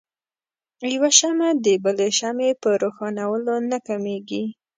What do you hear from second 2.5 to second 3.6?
په روښانؤلو